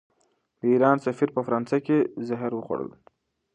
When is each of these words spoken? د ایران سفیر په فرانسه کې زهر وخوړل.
د 0.59 0.61
ایران 0.73 0.97
سفیر 1.05 1.29
په 1.35 1.41
فرانسه 1.47 1.77
کې 1.85 1.97
زهر 2.27 2.51
وخوړل. 2.55 2.91